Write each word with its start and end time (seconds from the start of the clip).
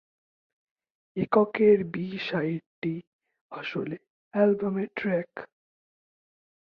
এককের 1.17 1.83
বি-সাইডটি 1.83 2.93
আসলে 3.51 3.95
অ্যালবামের 4.33 4.89
ট্র্যাক। 4.95 5.31